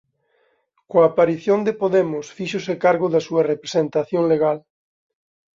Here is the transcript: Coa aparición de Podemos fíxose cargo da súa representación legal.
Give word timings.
Coa 0.89 1.05
aparición 1.11 1.59
de 1.67 1.73
Podemos 1.81 2.25
fíxose 2.37 2.73
cargo 2.85 3.07
da 3.13 3.21
súa 3.27 3.47
representación 3.51 4.23
legal. 4.33 4.57